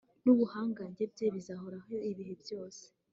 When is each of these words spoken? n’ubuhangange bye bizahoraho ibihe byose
n’ubuhangange 0.23 1.03
bye 1.11 1.27
bizahoraho 1.35 1.93
ibihe 2.09 2.33
byose 2.41 2.83